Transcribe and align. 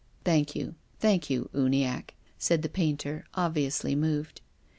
"Thank 0.25 0.55
you, 0.55 0.73
thank 0.99 1.29
you, 1.29 1.51
Uniacke," 1.53 2.15
said 2.39 2.63
the 2.63 2.69
painter, 2.69 3.23
obviously 3.35 3.93
moved. 3.93 4.41